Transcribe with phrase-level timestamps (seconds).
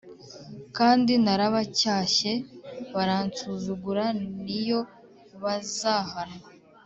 [0.77, 2.31] kandi narabacyashye
[2.95, 4.05] baransuzugura
[4.45, 4.81] niyo
[5.43, 6.47] bazahanwa